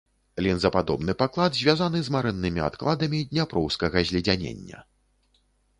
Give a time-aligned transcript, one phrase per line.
[0.45, 4.77] Лінзападобны паклад звязаны з марэннымі адкладамі дняпроўскага зледзянення.